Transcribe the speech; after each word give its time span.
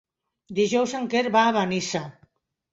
Dijous 0.59 0.95
en 1.01 1.05
Quer 1.13 1.23
va 1.37 1.45
a 1.53 1.53
Benissa. 1.61 2.05